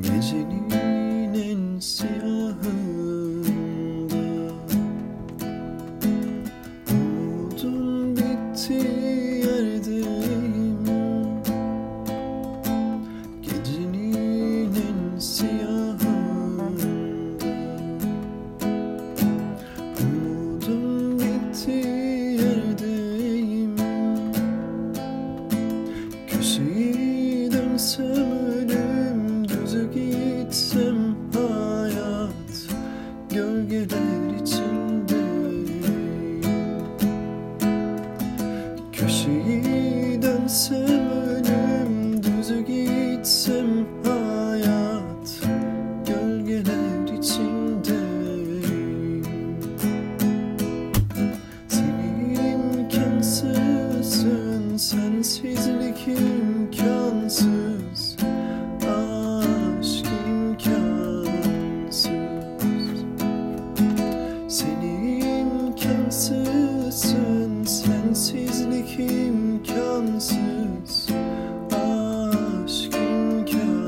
Gecenin 0.00 0.70
en 1.34 1.80
siyahında 1.80 2.72
Umudun 6.90 8.16
bitti 8.16 8.72
yerdeyim. 9.44 10.84
Gecenin 13.42 14.74
en 14.74 15.18
siyahında 15.18 16.86
Umudun 20.00 21.18
bitti 21.18 21.70
yerdeyim. 22.40 23.76
Köşeyi 26.28 27.52
dönsem 27.52 28.31
Gölgeler 33.68 34.40
içindeyim 34.42 35.72
Köşeyi 38.92 40.22
dönsem 40.22 41.10
ölüm 41.10 42.22
düze 42.22 42.62
gitsem 42.62 43.86
hayat. 44.04 45.40
Gölgeler 46.06 47.18
içindeyim 47.18 48.46
Sen 51.68 52.34
imkansızsın 52.88 54.76
Sensizlik 54.76 56.08
imkansız 56.08 57.61
imkansızsın 66.92 67.64
Sensizlik 67.64 69.00
imkansız 69.00 70.36
Aşk 71.72 72.94
imkansız. 72.94 73.82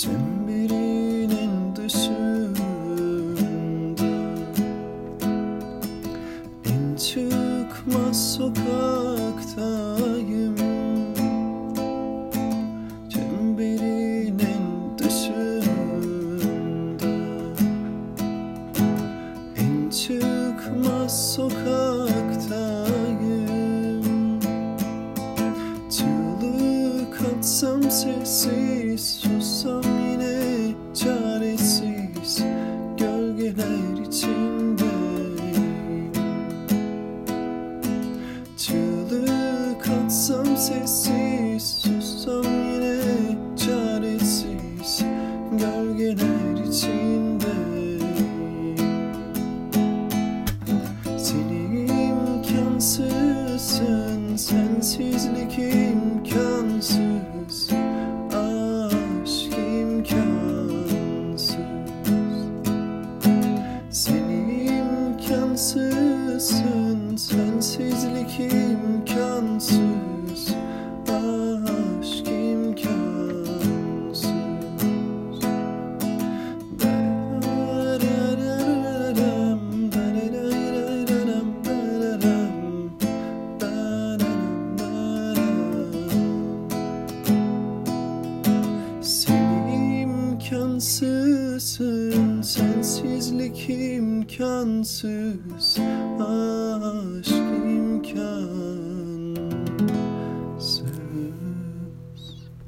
Çemberin 0.00 1.76
dışında 1.76 2.62
En 6.64 6.96
çıkmaz 6.96 8.34
sokaktayım 8.34 10.31
Çıkmaz 19.92 21.34
sokaktayım. 21.34 22.40
Çığlık 25.90 27.20
atsam 27.36 27.82
sessiz 27.82 29.00
Sussam 29.00 29.82
yine 29.82 30.74
çaresiz. 30.94 32.44
Gölgeler 32.98 34.06
içindeyim. 34.06 34.92
Çığlık 38.56 39.88
atsam 39.88 40.56
sessiz 40.56 41.62
Sussam 41.62 42.44
yine 42.44 43.00
çaresiz. 43.56 45.04
Gölgeler 45.50 46.66
içindeyim 46.68 47.31
Sensizlik 54.42 55.58
imkansız 55.58 56.98
Aşk 58.32 59.52
imkansız. 59.80 61.44
Sen 63.90 64.30
imkansızsın 65.20 65.80
Sensizlik 67.16 68.40
imkansız 68.40 68.81
haklısın 91.52 92.42
Sensizlik 92.42 93.70
imkansız. 93.70 95.78
Aşk 96.20 97.31